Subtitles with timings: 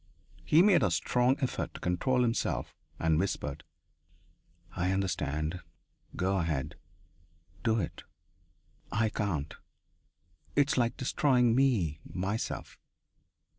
[0.43, 3.63] He made a strong effort to control himself and whispered:
[4.75, 5.59] "I understand.
[6.15, 6.73] Go ahead.
[7.63, 8.01] Do it.
[8.91, 9.53] I can't.
[10.55, 12.79] It is like destroying me myself....